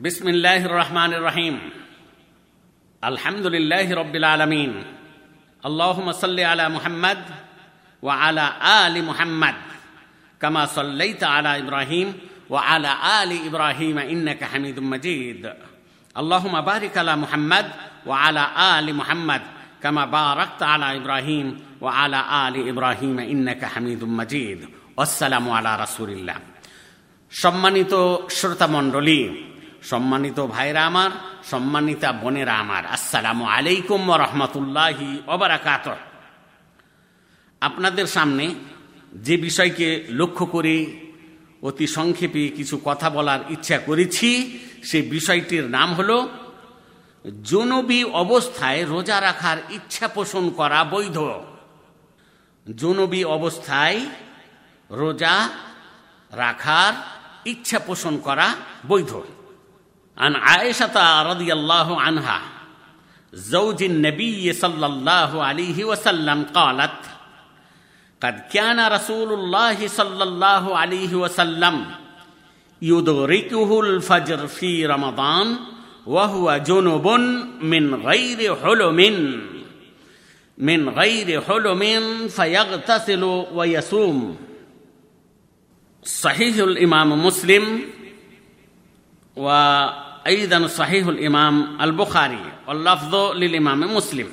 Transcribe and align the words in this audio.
বিসমিল্লাহ 0.00 0.62
রহমান 0.80 1.12
রহিম 1.28 1.54
আলহামদুলিল্লাহ 3.02 3.88
রব্বিল 4.00 4.26
আলমিন। 4.34 4.72
আল্লাহম 5.62 6.06
সাল্লি 6.12 6.44
আলা 6.52 6.64
মুহাম্মদ 6.76 7.20
ও 8.02 8.08
আলা 8.08 8.46
আলি 8.80 9.00
মুহাম্মদ। 9.10 9.56
কামা 10.40 10.62
সাল্লাইত 10.66 11.22
আলা 11.36 11.52
ইব্রাহিম 11.62 12.08
ও 12.50 12.54
আলা 12.56 12.92
আলি 13.20 13.36
ইব্রাহিম 13.48 13.96
ইন্নাকা 14.14 14.46
হামিদুম 14.52 14.86
মজিদ। 14.92 15.42
আল্লাহম 16.14 16.54
বারিক 16.68 16.96
আলা 16.96 17.14
মুহাম্মদ 17.24 17.66
ও 18.08 18.10
আলা 18.26 18.44
আলি 18.72 18.92
মুহাম্মদ। 19.00 19.42
কামা 19.84 20.02
বারাক্ত 20.14 20.60
আলা 20.72 20.88
ইব্রাহিম 21.00 21.46
ও 21.84 21.86
আলা 22.00 22.20
আলি 22.44 22.60
ইব্রাহিম 22.72 23.16
ইন্নাকা 23.34 23.66
হামিদুম 23.74 24.10
মজিদ। 24.20 24.60
আসসালামু 24.96 25.50
আলা 25.58 25.70
রাসুলিল্লাহ। 25.84 26.38
সম্মানিত 27.42 27.92
শ্রোতামণ্ডলী 28.36 29.20
সম্মানিত 29.82 30.40
ভাইরা 30.40 30.86
আমার, 30.86 31.10
সম্মানিতা 31.50 32.12
বোনেরা 32.12 32.58
আমার, 32.58 32.86
আসসালামু 32.86 33.44
আলাইকুম 33.44 34.00
রহমতুল্লাহি 34.10 35.22
অবরাকাত 35.26 35.96
আপনাদের 37.60 38.06
সামনে 38.06 38.54
যে 39.12 39.36
বিষয়কে 39.36 40.06
লক্ষ্য 40.10 40.46
করে 40.46 40.74
অতি 41.62 41.86
সংক্ষেপে 41.86 42.48
কিছু 42.48 42.80
কথা 42.84 43.10
বলার 43.10 43.40
ইচ্ছা 43.48 43.78
করেছি, 43.78 44.60
সে 44.82 45.02
বিষয়টির 45.02 45.64
নাম 45.68 45.94
হল, 45.94 46.28
জনবী 47.42 48.04
অবস্থায় 48.04 48.84
রোজা 48.84 49.20
রাখার 49.20 49.58
ইচ্ছা 49.70 50.08
পোষণ 50.08 50.50
করা 50.50 50.84
বৈধ। 50.84 51.18
জনবী 52.76 53.24
অবস্থায় 53.24 54.06
রোজা 54.90 55.48
রাখার 56.32 56.92
ইচ্ছা 57.46 57.78
পোষণ 57.78 58.18
করা 58.18 58.54
বৈধ। 58.88 59.22
عن 60.20 60.36
عائشة 60.36 61.22
رضي 61.22 61.52
الله 61.52 62.00
عنها 62.00 62.40
زوج 63.32 63.82
النبي 63.82 64.52
صلى 64.52 64.86
الله 64.86 65.44
عليه 65.44 65.84
وسلم 65.84 66.44
قالت 66.54 67.00
قد 68.22 68.42
كان 68.52 68.92
رسول 68.92 69.32
الله 69.32 69.88
صلى 69.88 70.24
الله 70.24 70.78
عليه 70.78 71.14
وسلم 71.14 71.86
يدركه 72.82 73.80
الفجر 73.80 74.46
في 74.46 74.86
رمضان 74.86 75.56
وهو 76.06 76.56
جنب 76.56 77.06
من 77.62 77.94
غير 77.94 78.56
حلم 78.56 79.00
من 80.58 80.88
غير 80.88 81.40
حلم 81.40 81.82
فيغتسل 82.28 83.24
ويصوم. 83.52 84.36
صحيح 86.04 86.56
الإمام 86.56 87.26
مسلم 87.26 87.80
وأيضا 90.25 90.67
صحيح 90.69 91.07
الإمام 91.07 91.81
البخاري 91.81 92.43
واللفظ 92.67 93.13
للإمام 93.33 93.95
مسلم 93.95 94.29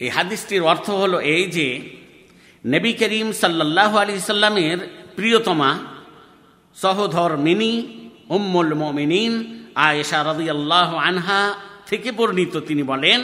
এই 0.00 0.10
হাদিসটির 0.10 0.62
অর্থ 0.62 0.86
হলো 1.02 1.18
এই 1.34 1.44
যে 1.56 1.68
নবী 2.64 2.92
করিম 3.00 3.28
সাল্লাহ 3.34 3.90
আলি 4.02 4.12
সাল্লামের 4.28 4.78
প্রিয়তমা 5.16 5.70
সহধর 6.76 7.32
মিনি 7.36 7.72
উম্মুল 8.28 8.70
মমিনিন 8.74 9.32
আয়েশা 9.78 10.18
রদিয়াল্লাহ 10.22 10.90
আনহা 11.00 11.40
থেকে 11.86 12.10
বর্ণিত 12.12 12.54
তিনি 12.68 12.82
বলেন 12.82 13.20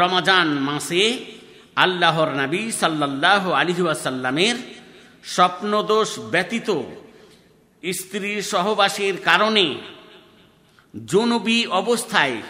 রমাজান 0.00 0.48
মাসে 0.68 1.04
আল্লাহর 1.76 2.30
নবী 2.42 2.62
সাল্লাহ 2.72 3.42
আলিহাসাল্লামের 3.52 4.56
স্বপ্নদোষ 5.24 6.10
ব্যতীত 6.30 6.68
স্ত্রীর 7.83 8.41
সহবাসের 8.41 9.21
কারণে 9.21 9.75
জনবী 11.05 11.65
অবস্থায় 11.65 12.41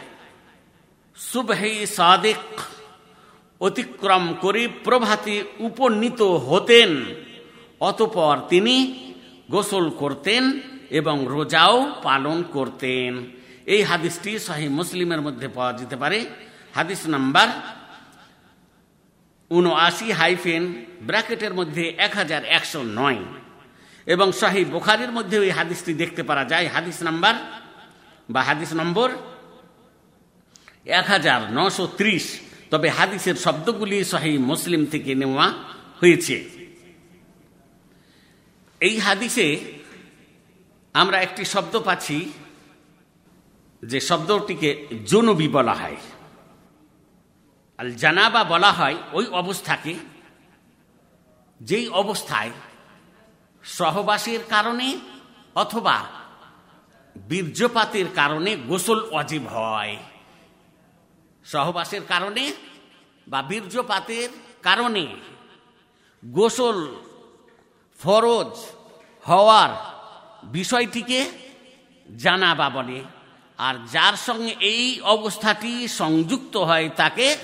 সুবহে 1.15 1.85
সাদেক 1.85 2.37
অতিক্রম 3.61 4.33
করে 4.41 4.67
প্রভাতে 4.67 5.43
উপনীত 5.59 6.21
হতেন। 6.21 7.05
অতপর 7.79 8.37
তিনি 8.49 8.75
গোসল 9.51 9.89
করতেন 9.89 10.59
এবং 10.89 11.25
রোজাও 11.29 11.99
পালন 12.03 12.43
করতেন। 12.43 13.25
এই 13.65 13.81
হাদিসটি 13.81 14.39
শাহি 14.39 14.67
মুসলিমের 14.67 15.21
মধ্যে 15.21 15.47
পাওয়া 15.47 15.73
যেতে 15.73 15.95
পারে। 15.95 16.25
হাদিস 16.75 17.07
নাম্বার 17.07 17.47
উনআশি 19.49 20.11
হাইফেন 20.11 20.85
ব্র্যাকেটের 21.01 21.53
মধ্যে 21.53 21.93
এক 21.97 22.15
হাজার 22.15 22.45
একশো 22.45 22.83
নয়। 22.83 23.17
এবং 24.13 24.27
শাহী 24.41 24.61
বোখারির 24.73 25.11
মধ্যে 25.17 25.37
ওই 25.39 25.51
হাদিসটি 25.57 25.91
দেখতে 26.01 26.21
পারা 26.23 26.43
যায়। 26.51 26.67
হাদিস 26.75 26.97
নাম্বার 27.07 27.35
বা 28.29 28.41
হাদিস 28.43 28.71
নম্বর 28.73 29.09
এক 30.99 31.05
হাজার 31.13 31.39
নশো 31.57 31.85
ত্রিশ। 31.97 32.25
তবে 32.71 32.87
হাদিসের 32.89 33.35
শব্দগুলি 33.35 33.97
শাহী 34.03 34.33
মুসলিম 34.51 34.81
থেকে 34.85 35.11
নেওয়া 35.15 35.47
হয়েছে। 36.01 36.37
এই 38.81 38.95
হাদিসে 38.99 39.47
আমরা 40.93 41.17
একটি 41.21 41.43
শব্দ 41.45 41.73
পাচ্ছি 41.87 42.17
যে 43.83 43.99
শব্দটিকে 43.99 44.69
জনবি 45.05 45.47
বলা 45.47 45.75
হয়। 45.81 45.99
আল 47.79 47.89
জানাবা 48.03 48.41
বলা 48.43 48.71
হয় 48.71 48.97
ওই 49.17 49.25
অবস্থাকে 49.41 49.93
যেই 51.61 51.85
অবস্থায় 52.01 52.51
সহবাসের 53.63 54.39
কারণে 54.49 54.99
অথবা 55.55 56.03
বীর্যপাতের 57.29 58.05
কারণে 58.15 58.55
গোসল 58.55 59.09
অজীব 59.11 59.47
হয়। 59.47 59.97
সহবাসের 61.45 62.01
কারণে 62.07 62.53
বা 63.27 63.41
বীর্যপাতের 63.41 64.29
কারণে 64.61 65.07
গোসল 66.25 66.95
ফরজ 67.99 68.51
হওয়ার 69.25 69.69
বিষয়টিকে 70.43 71.31
জানা 72.17 72.55
বা 72.55 72.69
বলে। 72.69 73.03
আর 73.57 73.75
যার 73.91 74.13
সঙ্গে 74.13 74.55
এই 74.59 75.01
অবস্থাটি 75.01 75.87
সংযুক্ত 75.87 76.57
হয় 76.57 76.89
তাকে 76.89 77.37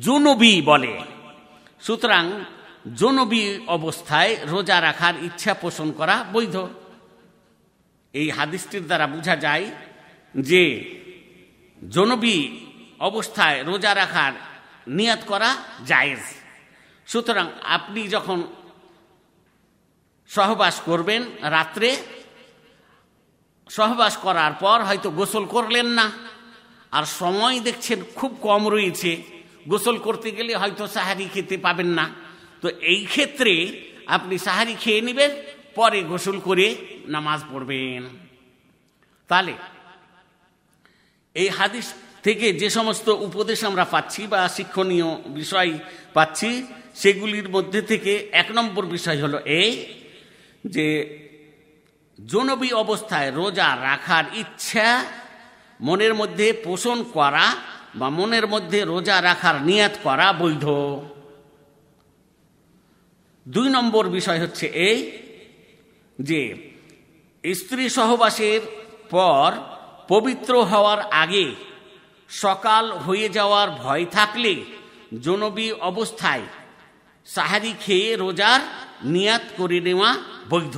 জুনবি 0.00 0.62
বলে। 0.62 1.00
সুতরাং 1.82 2.44
জনবী 2.86 3.42
অবস্থায় 3.66 4.32
রোজা 4.52 4.80
রাখার 4.80 5.14
ইচ্ছা 5.24 5.54
পোষণ 5.54 5.88
করা 5.92 6.16
বৈধ। 6.32 6.56
এই 8.14 8.30
হাদিসটির 8.30 8.84
দ্বারা 8.86 9.06
বোঝা 9.06 9.36
যায় 9.36 9.66
যে 10.34 10.62
জনবী 11.90 12.36
অবস্থায় 13.00 13.58
রোজা 13.64 13.94
রাখার 13.94 14.32
নিয়াত 14.88 15.22
করা 15.26 15.50
জায়েজ। 15.86 16.24
সুতরাং 17.06 17.46
আপনি 17.62 18.08
যখন 18.08 18.38
সহবাস 20.30 20.76
করবেন 20.80 21.22
রাত্রে, 21.40 21.96
সহবাস 23.70 24.14
করার 24.16 24.52
পর 24.52 24.78
হয়তো 24.88 25.10
গোসল 25.10 25.44
করলেন 25.46 25.86
না, 25.86 26.06
আর 26.92 27.04
সময় 27.04 27.60
দেখছেন 27.60 27.98
খুব 28.14 28.30
কম 28.42 28.62
রয়েছে, 28.68 29.10
গোসল 29.68 29.96
করতে 29.98 30.30
গেলে 30.30 30.52
হয়তো 30.54 30.84
সাহারি 30.86 31.26
খেতে 31.34 31.56
পাবেন 31.56 31.86
না। 31.86 32.06
তো 32.62 32.68
এই 32.92 33.00
ক্ষেত্রে 33.04 33.52
আপনি 34.06 34.34
সাহারি 34.38 34.74
খেয়ে 34.74 35.02
নেবেন, 35.02 35.30
পরে 35.74 35.98
গোসল 36.02 36.36
করে 36.38 36.66
নামাজ 37.06 37.40
পড়বেন। 37.52 38.02
তাহলে, 39.30 39.54
এই 41.36 41.48
হাদিস 41.48 41.86
থেকে 42.22 42.46
যে 42.52 42.68
সমস্ত 42.70 43.08
উপদেশ 43.08 43.58
আমরা 43.64 43.84
পাচ্ছি 43.84 44.22
বা 44.26 44.40
শিক্ষণীয় 44.48 45.10
বিষয় 45.28 45.70
পাচ্ছি, 46.16 46.50
সেগুলির 46.94 47.48
মধ্যে 47.48 47.80
থেকে 47.82 48.12
এক 48.32 48.48
নম্বর 48.52 48.84
বিষয় 48.86 49.18
হলো 49.22 49.38
এই 49.60 49.70
যে 50.64 50.86
জনবী 52.18 52.70
অবস্থায় 52.84 53.30
রোজা 53.30 53.68
রাখার 53.88 54.24
ইচ্ছা 54.42 54.88
মনের 55.80 56.14
মধ্যে 56.14 56.46
পোষণ 56.66 56.98
করা 57.16 57.46
বা 57.94 58.08
মনের 58.10 58.46
মধ্যে 58.46 58.78
রোজা 58.84 59.16
রাখার 59.22 59.56
নিয়াত 59.62 59.94
করা 60.02 60.26
বৈধ। 60.32 60.66
দুই 63.48 63.68
নম্বর 63.68 64.04
বিষয় 64.08 64.40
হচ্ছে 64.40 64.66
এই 64.88 64.98
যে 66.18 66.40
স্ত্রী 67.44 67.88
সহবাসের 67.88 68.60
পর 69.10 69.48
পবিত্র 70.08 70.52
হওয়ার 70.64 71.00
আগে 71.22 71.46
সকাল 72.28 72.92
হয়ে 72.92 73.28
যাওয়ার 73.28 73.68
ভয় 73.70 74.04
থাকলে 74.06 74.52
জনবী 75.22 75.72
অবস্থায় 75.90 76.44
সাহারি 77.26 77.72
খেয়ে 77.84 78.16
রোজার 78.16 78.60
নিয়াত 79.04 79.44
করে 79.56 79.80
নেওয়া 79.80 80.10
বৈধ। 80.48 80.76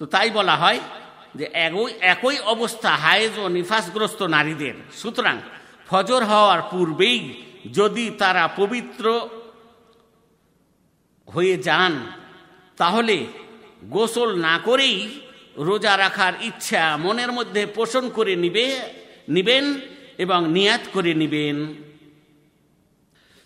তো 0.00 0.04
তাই 0.06 0.30
বলা 0.30 0.56
হয় 0.56 0.80
যে 1.34 1.46
একই 1.66 1.90
একই 2.00 2.38
অবস্থা 2.44 2.90
হায়েজ 2.96 3.38
ও 3.38 3.48
নিফাসগ্রস্ত 3.48 4.22
নারীদের। 4.22 4.74
সুতরাং 5.02 5.36
ফজর 5.88 6.24
হওয়ার 6.24 6.60
পূর্বেই 6.70 7.20
যদি 7.72 8.10
তারা 8.10 8.44
পবিত্র 8.56 9.04
হয়ে 11.34 11.54
যান, 11.58 11.94
তাহলে 12.76 13.16
গোসল 13.84 14.30
না 14.46 14.54
করেই 14.58 14.96
রোজা 15.68 15.94
রাখার 15.96 16.34
ইচ্ছা 16.42 16.96
মনের 16.96 17.30
মধ্যে 17.32 17.62
পোষণ 17.66 18.04
করে 18.10 18.34
নিবে, 18.36 18.66
নিবেন 19.28 19.64
এবং 20.18 20.40
নিয়াত 20.52 20.84
করে 20.92 21.12
নিবেন। 21.14 21.56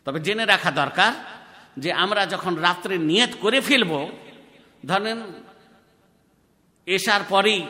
তবে 0.04 0.18
জেনে 0.20 0.44
রাখা 0.44 0.70
দরকার 0.70 1.12
যে 1.78 1.90
আমরা 1.92 2.22
যখন 2.26 2.52
রাত্রে 2.56 2.94
নিয়ত 3.10 3.32
করে 3.40 3.58
ফেলব, 3.60 3.92
ধরেন 4.86 5.18
এসার 6.86 7.22
পরেই 7.28 7.60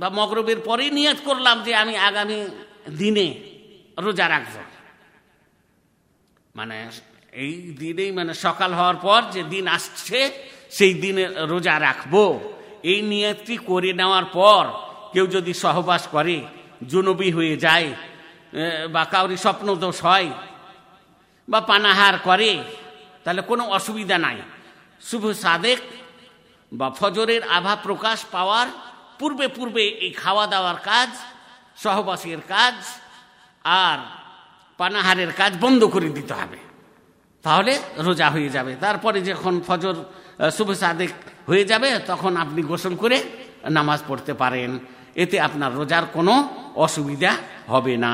বা 0.00 0.08
মগরবের 0.10 0.60
পরেই 0.60 0.90
নিয়ত 0.90 1.18
করলাম 1.24 1.56
যে 1.62 1.72
আমি 1.74 1.94
আগামী 2.08 2.38
দিনে 2.98 3.26
রোজা 3.98 4.26
রাখব। 4.28 4.56
মানে 6.54 6.78
এই 7.32 7.54
দিনেই 7.80 8.10
মানে 8.18 8.32
সকাল 8.46 8.70
হওয়ার 8.78 8.98
পর 9.06 9.20
যে 9.34 9.42
দিন 9.52 9.64
আসছে, 9.76 10.20
সেই 10.76 10.94
দিনে 11.02 11.24
রোজা 11.52 11.74
রাখব। 11.86 12.14
এই 12.92 13.00
নিয়তটি 13.10 13.54
করে 13.68 13.90
নেওয়ার 14.00 14.26
পর 14.38 14.62
কেউ 15.12 15.26
যদি 15.36 15.52
সহবাস 15.64 16.02
করে, 16.14 16.36
জুনবি 16.90 17.28
হয়ে 17.36 17.56
যায় 17.56 17.88
বা 18.94 19.02
কাউরি 19.14 19.36
স্বপ্নদোষ 19.44 19.96
হয়, 20.08 20.30
বা 21.48 21.60
পানাহার 21.70 22.14
করে, 22.28 22.50
তাহলে 23.24 23.42
কোনো 23.50 23.64
অসুবিধা 23.78 24.16
নাই। 24.26 24.38
শুভ 25.08 25.24
সাদেক, 25.44 25.80
বা 26.72 26.88
ফজরের 26.98 27.42
আভা 27.56 27.74
প্রকাশ 27.86 28.18
পাওয়ার 28.34 28.68
পূর্বে 29.20 29.46
পূর্বে 29.56 29.84
এই 30.04 30.12
খাওয়া 30.22 30.44
দাওয়ার 30.52 30.78
কাজ, 30.90 31.10
সহবাসের 31.78 32.40
কাজ, 32.54 32.76
আর 33.84 33.98
পানাহারের 34.80 35.32
কাজ 35.40 35.52
বন্ধ 35.64 35.82
করে 35.94 36.08
দিতে 36.18 36.34
হবে। 36.40 36.58
তাহলে 37.44 37.72
রোজা 38.06 38.28
হয়ে 38.34 38.50
যাবে। 38.56 38.72
তারপরে 38.84 39.18
যখন 39.30 39.54
ফজর 39.68 39.96
শুভ 40.56 40.68
সাদেক 40.82 41.10
হয়ে 41.50 41.64
যাবে, 41.70 41.88
তখন 42.10 42.32
আপনি 42.44 42.60
গোসল 42.70 42.94
করে 43.02 43.18
নামাজ 43.76 44.00
পড়তে 44.08 44.32
পারেন। 44.42 44.70
এতে 45.22 45.36
আপনার 45.46 45.70
রোজার 45.78 46.04
কোনো 46.16 46.34
অসুবিধা 46.86 47.32
হবে 47.72 47.94
না। 48.04 48.12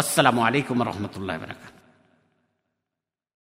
আসসালামু 0.00 0.40
আলাইকুম 0.46 0.76
রহমতুল্লাহ 0.90 1.36
বরাকাত 1.42 1.69